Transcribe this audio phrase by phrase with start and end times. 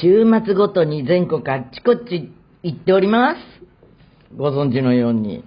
[0.00, 3.38] 週末ごとに全国あっちこっち行っております。
[4.36, 5.42] ご存知のように。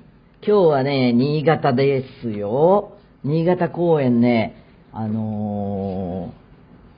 [0.45, 2.97] 今日はね、新潟ですよ。
[3.23, 6.33] 新潟公演ね、あの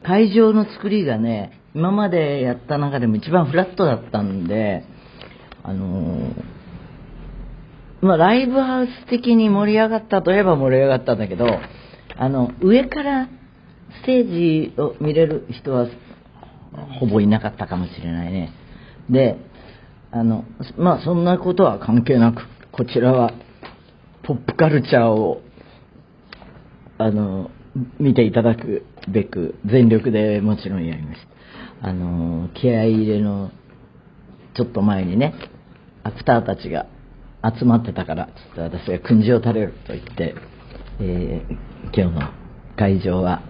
[0.01, 4.83] ー、会場の作りがね、今までやった中でも一番フラットだったんで、
[5.61, 6.33] あのー、
[8.01, 11.45] まあ、ライブハウス的に盛り上がったといえば盛り上がったんだけど、
[12.17, 13.29] あの、上から
[14.01, 15.87] ステージを見れる人は
[16.99, 18.51] ほぼいなかったかもしれないね。
[19.09, 19.37] で、
[20.11, 20.45] あの、
[20.77, 23.33] まあそんなことは関係なく、こちらは
[24.23, 25.41] ポップカルチャーを、
[26.97, 27.51] あの、
[27.99, 31.21] 見ていただくべく全力でもちろんやりまし
[31.81, 31.89] た。
[31.89, 33.51] あの、気合い入れの
[34.53, 35.33] ちょっと前にね、
[36.03, 36.85] アクターたちが
[37.43, 40.35] 集まってたから、ちょっと私が訓示を垂れると言って、
[40.99, 41.53] えー、
[41.85, 42.33] 今日の
[42.77, 43.41] 会場は、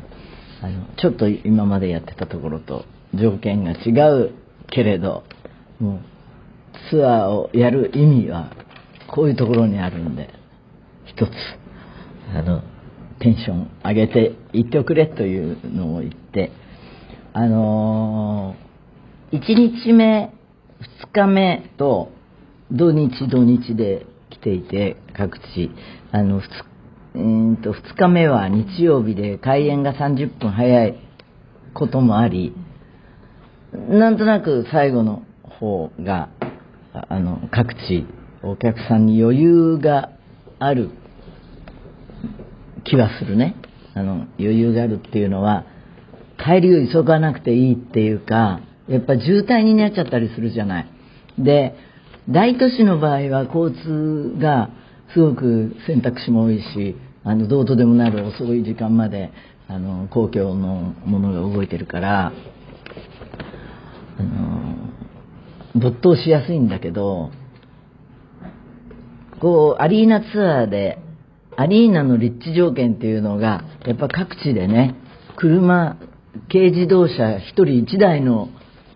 [0.61, 4.31] あの、ちょっと今までやってたところと条件が違う
[4.67, 5.23] けれど、
[5.79, 5.99] もう
[6.89, 8.51] ツアーをやる意味は
[9.07, 10.29] こういうところにあるんで、
[11.05, 11.29] 一つ、
[12.35, 12.63] あの、
[13.19, 16.51] テンション上げていっておくれというのを言って、
[17.33, 20.33] あのー、1日目、
[21.03, 22.11] 2日目と
[22.71, 25.71] 土日土日で来ていて、各地、
[26.11, 26.45] あの、2,
[27.15, 30.95] えー、と2日目は日曜日で開演が30分早い
[31.73, 32.53] こともあり、
[33.89, 36.29] なんとなく最後の方が、
[36.93, 38.05] あの、各地、
[38.43, 40.11] お客さんに余裕が
[40.59, 40.89] ある
[42.83, 43.55] 気はするね。
[43.95, 45.65] あの、余裕があるっていうのは、
[46.37, 50.87] 帰りを急がなくていいっていうか、やっぱ渋滞になっちゃったりするじゃない。
[51.39, 51.75] で、
[52.29, 54.69] 大都市の場合は交通が
[55.13, 59.31] すごく選択肢も多いし、あの、どうとでもなる遅い時間まで、
[59.67, 62.33] あの、公共のものが動いてるから、
[64.23, 64.75] の
[65.75, 67.31] 没頭しやすいんだけど
[69.39, 70.99] こうアリーナツアーで
[71.57, 74.95] アリーナの立地条件っていうのがやっぱ各地でね
[75.37, 75.97] 車
[76.51, 78.49] 軽自動車1人1台の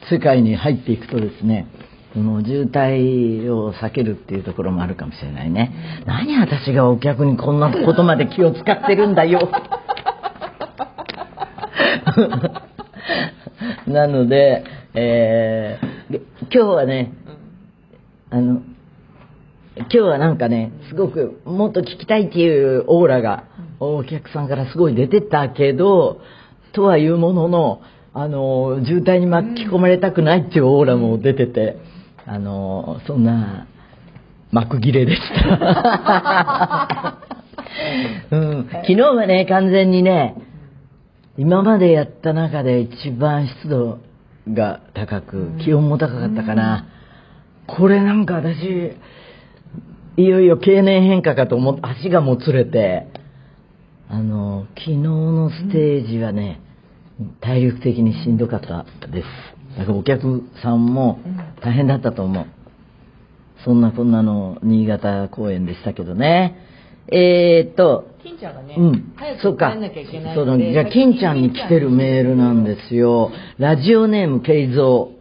[0.10, 1.68] 世界に入っていくとですね
[2.14, 6.04] その渋滞を避けるっていうところもあるかもしれないね。
[6.08, 9.52] 何私がお客にこんなことまで気を使ってるんだよ。
[13.86, 14.64] なので
[15.00, 17.14] えー、今日はね、
[18.32, 18.64] あの、
[19.78, 23.44] 今日はなんかね、すごくもっと聞きたいっていうオーラが
[23.80, 26.22] お客さんからすごい出てたけど、
[26.72, 27.82] とはいうものの、
[28.16, 31.78] あの、渋滞に巻き込まれたくないっていうオーラも出てて、
[32.26, 33.68] あの、そんな、
[34.52, 37.20] 幕切れでした。
[38.32, 40.34] うん、昨日はね、完全にね、
[41.38, 44.00] 今までやった中で一番湿度
[44.54, 46.88] が高く、気温も高かったかな。
[47.68, 48.98] これなんか私、
[50.18, 53.08] いよいよ経年変化かと思って、足がもつれて、
[54.10, 56.62] あの、昨日のステージはね、
[57.42, 59.28] 体力的にしんどかったです。
[59.78, 61.20] だからお客さんも
[61.62, 62.46] 大変だったと思う。
[63.66, 66.56] そんなこんなの新潟公演でしたけどね。
[67.10, 69.74] えー、っと、金ちゃんがね、うん、そうか。
[70.36, 73.32] その、じゃあ、金ちゃんに来てるメールなんですよ。
[73.58, 75.16] ラジオネーム、慶三。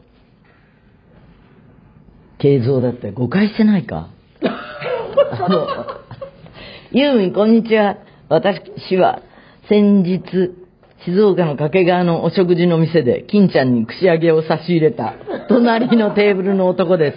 [2.38, 4.08] 慶三だって誤解してないか？
[4.42, 5.66] あの、
[6.92, 7.98] ユーミン、こんにちは。
[8.28, 9.22] 私は、
[9.68, 10.20] 先日、
[11.04, 15.14] 静岡の掛川のお食事の店で、金ちゃんに串揚げを差し入れた、
[15.48, 17.16] 隣のテーブルの男です。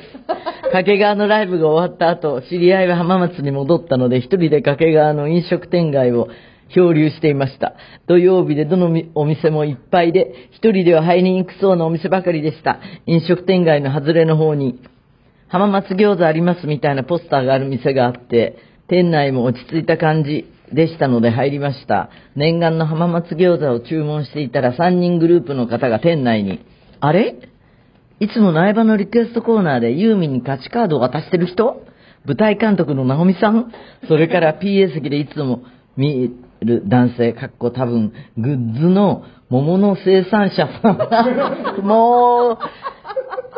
[0.72, 6.30] 掛川のライブが終わった後、知り合いは浜松に戻ったので、一人で掛川の飲食店街を
[6.74, 7.74] 漂流していました。
[8.08, 12.80] 土曜日でどのお店もいっぱいで、一人では入りにくそうなお店ばかりでした。
[13.08, 14.80] 飲食店街の外れの方に、
[15.48, 22.12] 浜松餃子ありますみたいなポスターがある店があって、店内も落ち着いた感じでしたので入りました。
[22.36, 26.64] 念願の浜松餃子を注文していたら3人グループの方が店内に、
[27.00, 27.49] あれ？
[28.20, 31.86] いつも苗場のリクエストコーナーでユーミンに価値カードを渡してる人？
[32.26, 33.72] 舞台監督の直美さん？
[34.08, 35.64] それから PA 席でいつも
[35.96, 36.30] 見
[36.62, 41.80] る男性、かっこ多分、グッズの桃の生産者さん。
[41.86, 42.60] も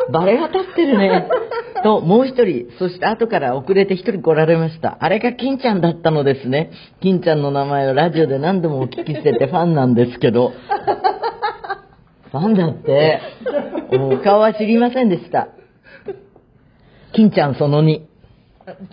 [0.08, 1.28] う、バレが立ってるね。
[1.82, 4.96] と、もう一人、そして後から遅れて一人来られました。
[5.00, 6.70] あれが金ちゃんだったのですね。
[7.00, 10.52] 金ちゃんの名前をラジオで何度もお聞きしててファンなんですけど。
[12.32, 13.20] ファンだって。
[13.98, 15.48] もう顔は知りませんでした。
[17.14, 18.00] 金ちゃんその2。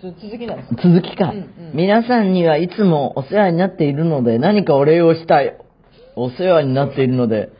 [0.02, 5.56] 続きなんです続きか、うんうん、皆さんにはいつもお世話になっているので何かお礼をしたい。
[6.16, 7.50] お世話になっているので、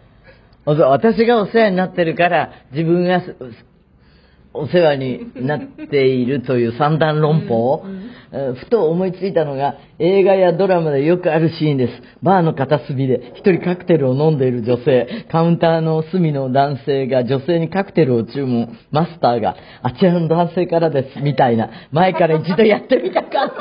[0.66, 3.36] お私がお世話になってるから、自分がす
[4.52, 5.60] お世話になっ
[5.90, 8.10] ているという三段論法、えー
[8.54, 11.92] ふと思いついたのが、映画やドラマでよくあるシーンです。
[12.22, 23.52] バーの片隅で一人カクテルを飲んでいる女性、カウンターの隅の男性が女性にカクテルを注文、マスターが、あちらの男性からです、みたいな、前から一度やってみたかっ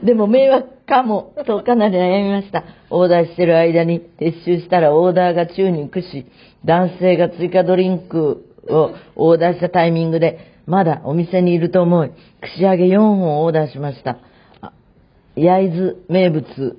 [0.00, 0.02] た。
[0.04, 2.64] でも迷惑かも、とかなり悩みました。
[2.90, 6.26] オーダーしてる間に撤収したらオーダーが宙に浮くし、
[6.64, 12.10] 男性が追加ドリンクをオーダーしたタイミングで、まだお店にいると思い、
[12.40, 14.18] 串揚げ4本オーダーしました。
[14.60, 14.72] あ
[15.36, 16.76] 焼津名物、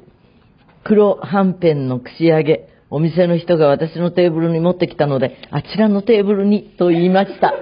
[0.83, 2.69] 黒はんぺんの串揚げ。
[2.89, 7.53] お店の人が私のテーブルに持ってきたので、あちらのテーブルにと言いました。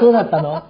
[0.00, 0.62] そうだったの？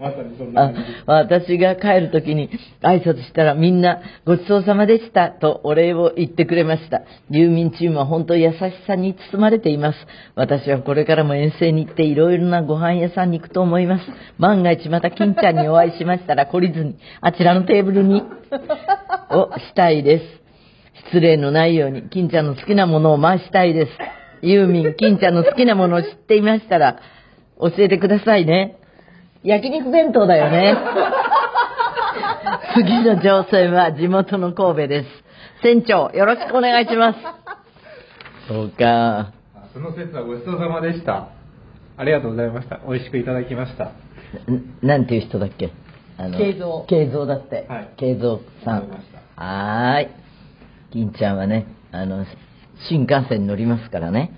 [0.00, 0.72] まさにそんな。
[1.06, 2.50] 私が帰るときに
[2.82, 7.02] 挨拶したらみんなごちそうさまでしたとお礼を言ってくれました。
[7.30, 9.98] 郵民チームは本当に優しさに包まれています。
[10.34, 14.04] 私はこれからも遠征に行っていろいろなご飯屋さんに行くと思います。
[14.38, 18.22] 万が一また金ちゃんにお会いしましたら懲りずにあちらのテーブルに
[19.30, 20.24] をしたいです。
[21.08, 23.92] 失礼のないように金ちゃんの好きなものを回したいです。
[24.44, 26.98] ユーミン、金ちゃんの好きなものを知っていましたら
[27.70, 28.76] 教えてくださいね。
[29.44, 30.76] 焼肉弁当だよね。
[32.74, 35.08] 次の乗船は地元の神戸です。
[35.62, 37.18] 船長、よろしくお願いします。
[38.48, 39.32] そうか。
[39.54, 41.28] あその説はごちそうさまでした。
[41.96, 42.80] ありがとうございました。
[42.88, 43.84] 美味しくいただきました。
[43.84, 43.92] ん
[44.82, 45.70] なんていう人だっけ？
[46.18, 47.66] あの慶三慶三だって。
[47.68, 49.04] はい慶三さんわかりまし。
[49.36, 50.08] はーい。
[50.92, 52.26] 金ちゃんはね、あの、
[52.88, 54.32] 新幹線に乗りますからね。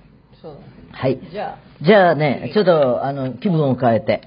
[0.94, 1.20] はい。
[1.30, 4.22] じゃあ、じゃあね、ちょっと、あの、気分を変えて。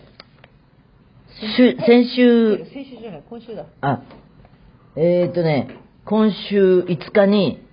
[1.39, 3.65] 先週、先週じゃない、今週だ。
[3.81, 4.01] あ、
[4.95, 7.65] えー、とね、今週5日に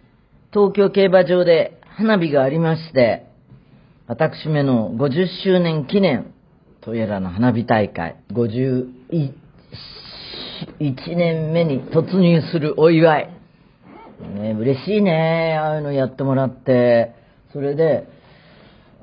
[0.52, 3.26] 東京競馬場で花火がありまして、
[4.06, 6.32] 私めの50周年記念
[6.80, 8.86] とやらの花火大会、51
[11.16, 13.30] 年目に突入するお祝い。
[14.36, 17.14] ね、嬉しいね、ああいうのやってもらって。
[17.52, 18.13] それで、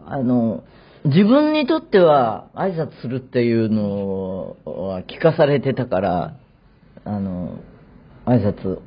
[0.06, 0.63] あの、
[1.06, 6.38] 自分にとっては挨拶するっていうのは聞かされてたから、
[7.06, 7.59] あの、
[8.25, 8.80] 挨拶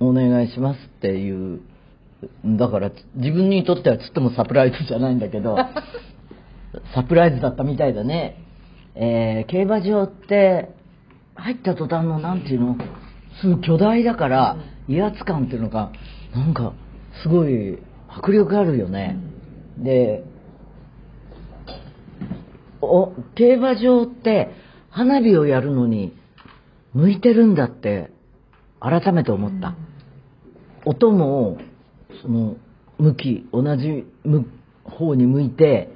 [0.00, 1.60] お願いしますっていう、
[2.44, 5.56] だから自分にとってはちっともサプライズじゃないんだけど、
[6.94, 8.36] サプライズだったみたいだね。
[8.94, 10.70] えー競馬場って
[11.34, 12.76] 入った途端のなんていうの、
[13.40, 14.56] すごい巨大だから
[14.88, 15.90] 威圧感っていうのが、
[16.34, 16.72] なんか
[17.22, 17.78] すごい
[18.08, 19.16] 迫力あるよね。
[19.78, 20.24] で、
[22.84, 24.50] お競馬場って
[24.90, 26.16] 花火をやるのに
[26.92, 28.10] 向いてるんだって
[28.80, 29.74] 改めて思った、
[30.84, 31.58] 音も
[32.22, 32.56] その
[32.98, 34.44] 向き同じ向
[34.84, 35.90] 方に向いて、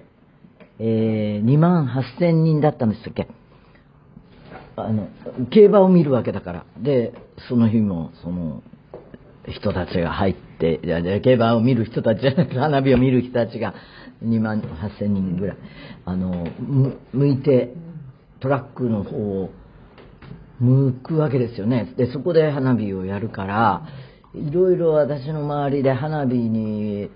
[0.78, 3.28] えー、2万8000人だったんでしたっけ。
[4.76, 5.08] あの
[5.50, 6.66] 競馬を見るわけだから。
[6.78, 7.12] で
[7.48, 8.62] その日もその
[9.52, 13.74] 人たちが入って、いやいや競馬を見る人たちじゃなくて、花火を見る人たちが
[14.24, 15.56] 2万8000人ぐらい、
[16.04, 16.46] あの、
[17.12, 17.74] 向いて、
[18.40, 19.50] トラックの方を
[20.60, 21.92] 向くわけですよね。
[21.96, 23.82] で、そこで花火をやるから、
[24.34, 27.10] いろいろ私の周りで花火に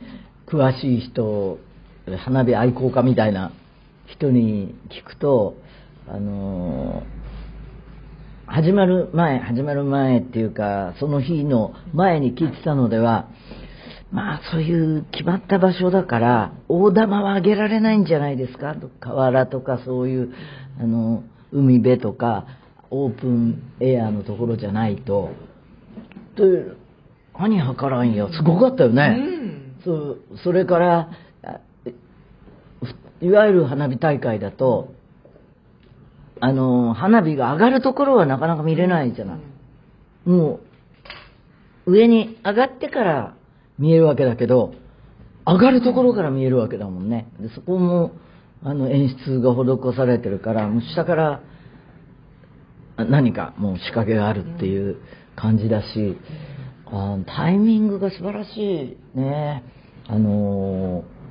[0.47, 1.59] 詳しい人、
[2.25, 3.53] 花火愛好家みたいな
[4.07, 5.57] 人に聞くと、
[6.09, 7.05] あの
[8.47, 13.29] 始まる前、始まる前っていうか、その日の前に聞いてたのでは、
[14.11, 18.77] まあそういう決まった場所だから、大玉は上げられないんじゃないですか？
[19.01, 20.35] 河原とかそういう、
[20.81, 21.23] あの、
[21.53, 22.47] 海辺とか、
[22.91, 25.31] オープンエアのところじゃないと。
[26.37, 26.43] で、
[27.39, 28.29] 何計らんよ。
[28.33, 29.19] すごかったよね。
[29.85, 31.11] そうそれから、
[31.45, 31.61] あ
[33.23, 34.93] いわゆる花火大会だと、
[36.45, 39.39] あの、花火が上がるところはなかなか見れないじゃない。
[40.29, 40.59] も
[41.87, 43.37] う、上に上がってから
[43.79, 44.75] 見えるわけだけど、
[45.47, 47.29] 上がるところから見えるわけだもんね。
[47.39, 48.11] でそこも、
[48.65, 51.43] あの、演出が施されてるから、もう下から、
[52.97, 54.97] 何かもう仕掛けがあるっていう
[55.37, 56.19] 感じだし、
[56.87, 59.63] あタイミングが素晴らしいね。
[60.09, 61.23] あのー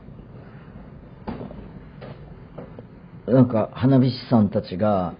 [3.31, 5.13] なんか花火師さんたちが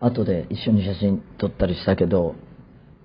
[0.00, 2.34] 後で一緒に写真撮ったりしたけど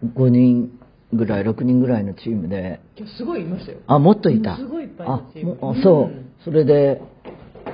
[0.04, 0.72] 5人
[1.14, 3.80] ぐらい6人ぐらいのチームで今日すごいいましたよ。
[3.88, 4.58] あもっといた？
[4.58, 5.58] すごいいっぱいのチーム。
[5.62, 6.32] あそう、うん。
[6.44, 7.02] それで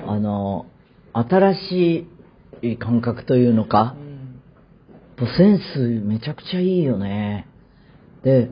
[0.08, 0.66] あの
[1.14, 2.08] 新し
[2.62, 3.96] い感覚というのか？
[5.20, 5.28] う、ん。
[5.38, 7.48] センスめちゃくちゃいいよね。
[8.24, 8.50] で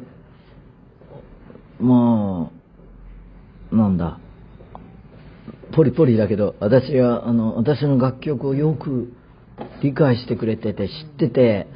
[1.79, 2.50] ま
[3.72, 4.19] あなんだ、
[5.75, 9.11] ポリポリだけど、私は、あの、私の楽曲をよく
[9.81, 11.67] 理解してくれてて、知ってて、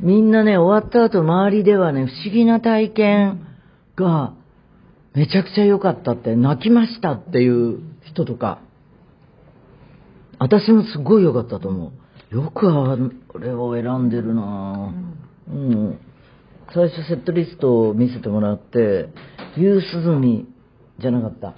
[0.00, 3.46] みんなね、終わった後、周りではね、不思議な体験
[3.96, 4.34] が、
[5.14, 8.60] めちゃくちゃ良かったって、泣きましたっていう人とか、
[10.38, 11.92] 私もすごい良かったと思
[12.32, 12.34] う。
[12.34, 12.96] よくあ
[13.38, 15.52] れを選んでるなぁ。
[15.52, 15.98] うん。
[16.74, 19.08] 最初セットリストを見せてもらって、
[19.56, 20.46] 夕涼み
[20.98, 21.54] じゃなかった。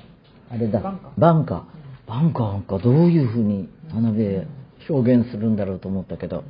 [0.51, 0.81] あれだ。
[0.81, 1.65] バンカバンカ。
[2.07, 4.47] バンカなんかどういう風に花火で
[4.89, 6.45] 表現するんだろうと思ったけど、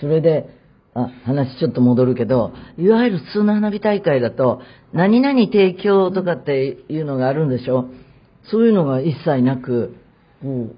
[0.00, 0.48] それで、
[0.94, 4.60] あ、話ちょっと戻るけど、いわゆる普通の花火大会だと、
[4.92, 7.90] 何々提供とかっていうのがあるんでしょ
[8.50, 9.94] そういうのが一切なく、
[10.42, 10.76] もう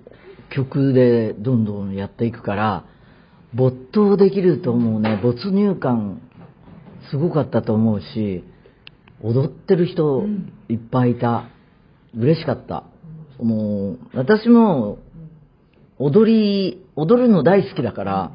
[0.50, 2.84] 曲でどんどんやっていくから、
[3.54, 5.18] 没頭できると思うね。
[5.22, 6.20] 没入感、
[7.10, 8.44] すごかったと思うし、
[9.22, 10.26] 踊ってる人
[10.68, 11.48] いっぱいいた。
[12.16, 12.84] 嬉しかった。
[13.38, 14.98] もう、私も、
[15.98, 18.32] 踊り、踊るの大好きだから、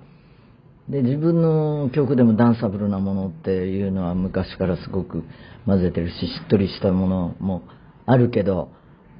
[0.89, 5.23] で、自分の曲でもダンサブルなものっていうのは昔からすごく
[5.65, 7.63] 混ぜてるし、しっとりしたものも
[8.05, 8.69] あるけど、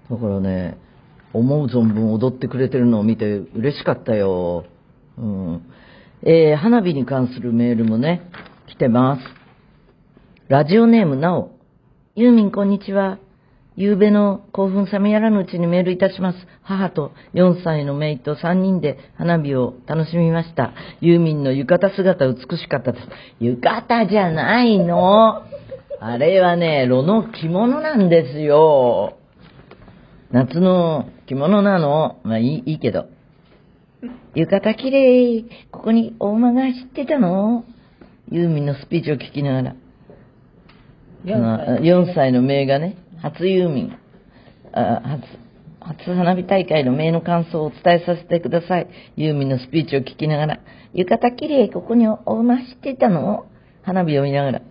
[0.10, 0.78] だからね、
[1.34, 4.66] 思う存分踊ってくれてるのを見て嬉しかったよ。
[5.18, 5.62] うん。
[6.24, 8.32] えー花火に関するメールもね、
[8.68, 9.22] 来てます。
[10.48, 11.52] ラジオネームなお。
[12.16, 13.20] ユーミンこんにちは。
[13.78, 16.40] 夕べの興奮冷めやらぬうちにメールいたします。
[16.64, 20.74] 母と4歳の姪と3人で花火を楽しみました。
[21.00, 23.08] ユーミンの浴衣姿美しかったです。
[23.40, 25.44] 浴衣じゃないの。
[26.00, 29.20] あれはね、炉の着物なんですよ。
[30.32, 32.18] 夏の着物なの。
[32.24, 33.06] まあいいいいけど。
[34.34, 35.44] 浴衣綺麗。
[35.70, 37.64] ここにお馬が走ってたの
[38.32, 39.76] ユーミンのスピーチを聞きながら。
[41.26, 42.98] 4 4歳の名がね、
[43.32, 43.98] 初ユーミン、
[44.72, 48.88] あ初、初花火大会の名の感想をお伝えさせてください。
[49.16, 50.60] ユーミンのスピーチを聞きながら、
[50.94, 53.48] 浴衣綺麗、ここにお馬走ってたの
[53.84, 54.62] 花火を見ながら。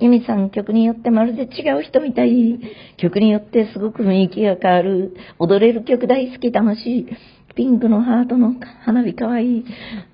[0.00, 2.60] ユミさん、曲によってまるで違う人みたい。
[2.96, 5.16] 曲によってすごく雰囲気が変わる。
[5.38, 7.06] 踊れる曲大好き、楽しい。
[7.54, 9.64] ピンクのハートの花火かわいい。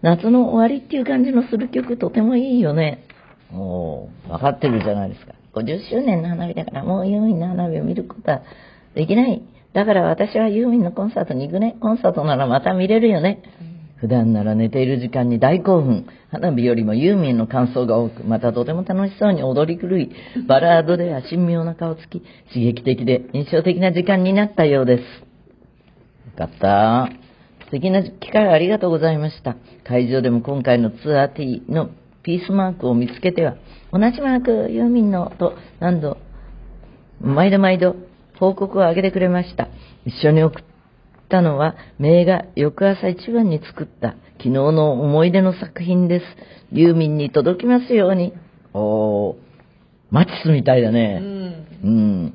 [0.02, 3.04] 夏の終わりっていう感じのする曲とてもいいよね。
[3.52, 5.37] おー、分かってるじゃないですか。
[5.60, 8.42] 50周年の花火だからもうユーミンの花火を見ることは
[8.94, 9.42] できない。
[9.72, 11.76] だから私はユーミンのコンサートに行くね。
[11.80, 13.42] コンサートならまた見れるよね。
[14.00, 16.06] 普段なら寝ている時間に大興奮。
[16.30, 20.10] 花火よりもユーミンの感想が多く、またとても楽しそうに踊り狂い、
[20.46, 22.22] バラードでは神妙な顔つき、
[22.52, 25.00] 刺激的で印象的な時間になったようです。
[25.02, 25.04] よ
[26.36, 27.08] かった。
[27.64, 29.56] 素敵な機会をありがとうございました。
[29.84, 31.90] 会場でも今回のツアー T の
[32.22, 33.56] ピースマークを見つけては、
[33.92, 36.18] 同じマーク、ユーミンのと何度、
[37.20, 37.96] 毎度毎度
[38.38, 39.68] 報告をあげてくれました。
[40.04, 40.64] 一緒に送っ
[41.28, 46.24] たのは、名が翌朝一番に作った昨日の思い出の作品です。
[46.72, 48.32] ユーミンに届きますように。
[48.74, 49.36] おー、
[50.10, 51.18] マチスみたいだうね。
[51.18, 51.66] ん。
[51.84, 52.34] うん。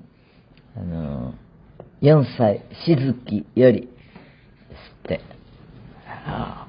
[0.76, 1.34] あの、
[2.02, 3.90] 4歳、しずきより、です
[5.06, 5.22] って。
[6.26, 6.68] あ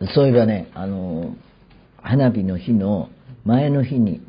[0.00, 1.34] あそういえばね、あの、
[2.04, 3.08] 花火の日の
[3.44, 4.20] 前の日に、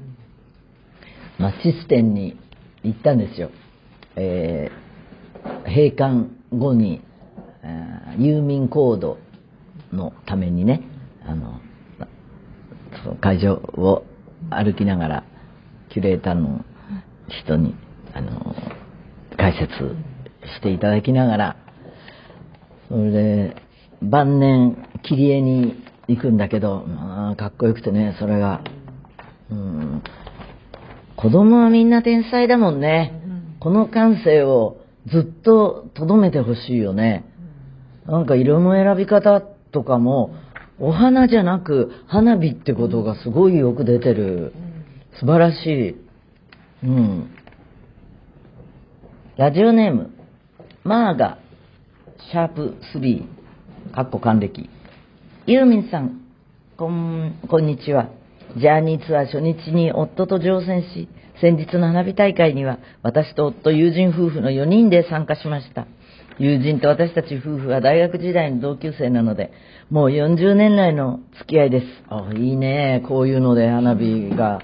[1.38, 2.38] マチス店に
[2.84, 3.51] 行ったんですよ。
[4.15, 4.86] えー
[5.67, 7.01] 閉館後に、
[7.63, 9.20] あー郵便コード
[9.91, 10.82] のためにね、
[11.24, 11.60] あの、
[13.03, 14.05] その会場を
[14.50, 15.24] 歩きながら、
[15.89, 16.63] キュレーターの
[17.27, 17.75] 人に、
[18.13, 18.55] あの、
[19.38, 19.96] 解説
[20.55, 21.55] していただきながら、
[22.89, 23.55] それで、
[24.01, 28.62] 晩年、切り絵に行くんだけど、まあ、かっこよくてね、それが、
[29.51, 30.04] うん、
[31.15, 33.22] 子供はみんな天才だもんね。
[33.60, 34.77] この感性を
[35.08, 37.25] ずっと留めてほしいよね。
[38.06, 40.36] なんか色の選び方とかも、
[40.80, 44.54] お花じゃなく花火ってことがすごいよく出てる。
[45.20, 45.96] 素晴らしい。
[46.84, 47.32] うん。
[49.38, 50.12] ラジオネーム、
[50.84, 51.38] マーガ、
[52.32, 54.70] シャープ3、かっこ還暦。
[55.48, 56.25] ユーミンさん、
[56.77, 58.10] こん、こんにちは。
[58.58, 61.08] ジャーニーツアー初日に夫と乗船し、
[61.39, 65.88] 先日の花火大会には私と夫、友人夫婦の4人で参加しました。
[66.38, 69.53] 友人と私たち夫婦は大学時代の同級生なので、
[69.89, 71.86] もう40年来の付き合いです。
[72.10, 73.05] あ、いいね。
[73.08, 74.62] こういうので花火が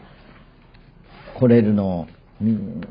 [1.39, 2.10] 来れるの。
[2.41, 2.82] うん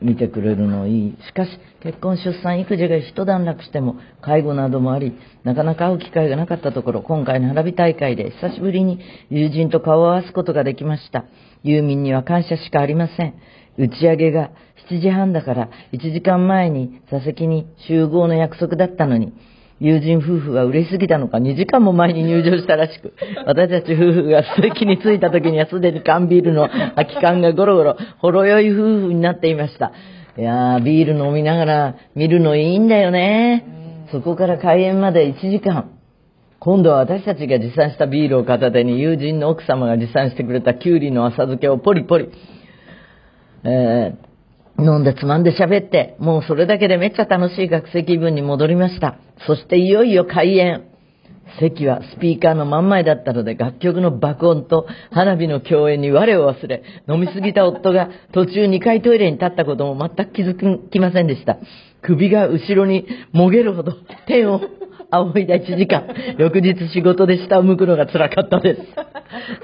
[0.00, 1.16] 見てくれるのいい。
[1.26, 1.50] しかし、
[1.80, 9.00] 結婚、出産、育児が一段落しても、介護などもあり、なかなか会う機会がなかったところ、今回の花火大会で久しぶりに
[9.30, 11.24] 友人と顔を合わすことができました。
[11.62, 13.34] ユーミンには感謝しかありません。
[13.76, 14.50] 打ち上げが
[14.88, 19.32] 7時半だから、1時間前に座席に集合の約束だったのに、
[19.80, 23.12] 友人夫婦は嬉しすぎたのか2時間も前に入場したらしく、
[23.46, 29.92] 私たち夫婦が席に着いた時にはすでに缶ビールの空き缶がゴロゴロ、ほろ酔い夫婦になっていました。
[30.36, 33.66] いやー、ビール飲みながら見るのいいんだよね。
[34.12, 35.90] そこから開演まで1時間。
[36.60, 42.30] 今度は私たちが持参したビールを片手に友人の奥様が持参してくれたキュウリの浅漬けをポリポリ。
[43.64, 44.33] えー
[44.78, 49.16] 飲んでつまんで喋って、もうそれだけでめっちゃ楽しい学生気分に戻りました。
[49.46, 50.84] そしていよいよ開演。
[51.60, 61.58] 席はスピーカーの真ん前だったので楽曲の爆音と花火の共演に我を忘れ、飲みすぎた夫が途中2回トイレに立ったことも全く気づきませんでした。
[62.02, 63.92] 首が後ろにもげるほど
[64.26, 64.60] 天を
[65.18, 66.06] 仰いだ1時間。
[66.38, 68.80] 翌日仕事で下を向くのが辛かったです。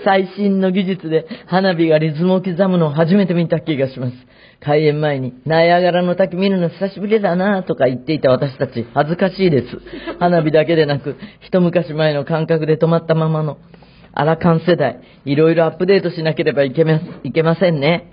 [0.05, 4.13] 最新の技術で花火がリズムを刻むのを初めて見た気がします。
[4.61, 9.81] 開演前に、ナイアガラの滝見るの久しぶりだなとか言っていた私たち、恥ずかしいです。
[10.19, 13.59] 花火だけでなく、一昔前の感覚で止まったままの、
[14.13, 18.11] アラカン世代、いろいろアップデートしなければいけまいけませんね。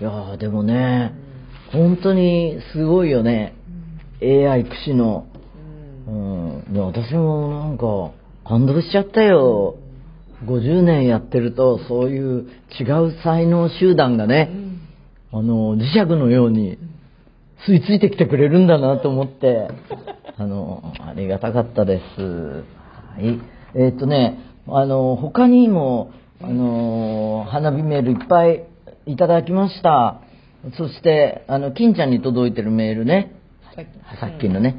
[0.00, 1.12] いやー、でもね、
[1.72, 3.54] 本当にすごいよね。
[4.22, 5.26] AI 駆使の。
[6.06, 6.72] うん。
[6.72, 8.12] で私もなんか、
[8.48, 9.76] 感動しちゃったよ。
[10.44, 12.46] 50年やってると、そういう
[12.78, 14.50] 違う才能集団がね、
[15.32, 16.78] あの、磁石のように
[17.66, 19.68] 吸い付いてきてくれるんだなと思って、
[20.38, 22.22] あの、ありがたかったです。
[22.22, 22.62] は
[23.18, 23.40] い。
[23.74, 26.10] えーっとね、あの、他にも、
[26.42, 28.64] あの、花火メールいっぱい
[29.06, 30.20] いただきました。
[30.74, 33.32] そして、あの、金ちゃんに届いてるメールね。
[34.20, 34.76] さっきのね。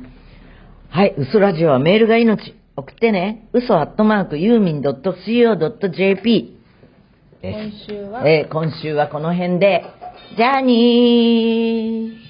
[0.90, 2.56] はい、嘘ラジオはメールが命。
[2.76, 3.48] 送ってね。
[3.54, 6.58] 嘘アットマークユーミン .co.jp
[7.42, 7.88] です。
[7.90, 9.84] 今週はえー今週はこの辺で、
[10.38, 12.27] じゃあにー